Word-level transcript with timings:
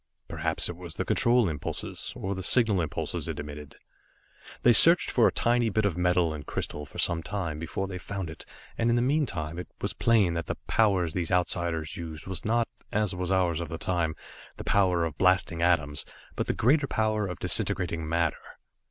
Perhaps 0.27 0.67
it 0.67 0.75
was 0.75 0.95
the 0.95 1.05
control 1.05 1.47
impulses, 1.47 2.11
or 2.15 2.33
the 2.33 2.41
signal 2.41 2.81
impulses 2.81 3.27
it 3.27 3.39
emitted. 3.39 3.75
They 4.63 4.73
searched 4.73 5.11
for 5.11 5.27
the 5.27 5.31
tiny 5.31 5.69
bit 5.69 5.85
of 5.85 5.95
metal 5.95 6.33
and 6.33 6.43
crystal 6.43 6.87
for 6.87 6.97
some 6.97 7.21
time 7.21 7.59
before 7.59 7.85
they 7.87 7.99
found 7.99 8.27
it. 8.31 8.43
And 8.79 8.89
in 8.89 8.95
the 8.95 9.03
meantime 9.03 9.59
it 9.59 9.67
was 9.79 9.93
plain 9.93 10.33
that 10.33 10.47
the 10.47 10.55
power 10.65 11.07
these 11.07 11.31
Outsiders 11.31 11.97
used 11.97 12.25
was 12.25 12.43
not, 12.43 12.67
as 12.91 13.13
was 13.13 13.29
ours 13.31 13.59
of 13.59 13.69
the 13.69 13.77
time, 13.77 14.15
the 14.57 14.63
power 14.63 15.05
of 15.05 15.19
blasting 15.19 15.61
atoms, 15.61 16.03
but 16.35 16.47
the 16.47 16.53
greater 16.55 16.87
power 16.87 17.27
of 17.27 17.37
disintegrating 17.37 18.09
matter. 18.09 18.57